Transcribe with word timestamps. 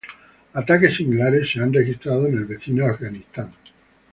Ataques 0.61 0.95
similares 0.95 1.51
se 1.51 1.59
han 1.61 1.71
registrado 1.71 2.25
en 2.25 2.35
el 2.39 2.45
vecino 2.45 2.87
Afganistán. 2.87 3.53